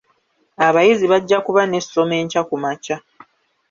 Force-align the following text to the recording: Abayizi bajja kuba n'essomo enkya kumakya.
Abayizi 0.67 1.05
bajja 1.11 1.37
kuba 1.45 1.61
n'essomo 1.65 2.13
enkya 2.21 2.41
kumakya. 2.49 2.97